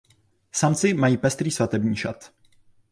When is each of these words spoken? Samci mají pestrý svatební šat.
Samci 0.51 0.93
mají 0.93 1.17
pestrý 1.17 1.51
svatební 1.51 1.95
šat. 1.95 2.31